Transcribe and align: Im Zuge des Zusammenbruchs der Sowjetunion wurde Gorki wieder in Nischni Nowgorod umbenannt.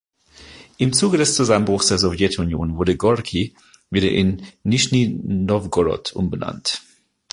Im 0.79 0.93
Zuge 0.93 1.19
des 1.19 1.35
Zusammenbruchs 1.35 1.85
der 1.89 1.99
Sowjetunion 1.99 2.75
wurde 2.75 2.97
Gorki 2.97 3.53
wieder 3.91 4.09
in 4.09 4.41
Nischni 4.63 5.09
Nowgorod 5.09 6.13
umbenannt. 6.13 6.81